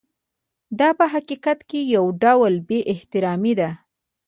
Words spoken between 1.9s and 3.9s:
یو ډول بې احترامي ده.